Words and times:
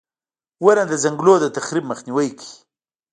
•ونه 0.63 0.83
د 0.87 0.93
ځنګلونو 1.03 1.39
د 1.41 1.45
تخریب 1.57 1.83
مخنیوی 1.91 2.29
کوي. 2.37 2.53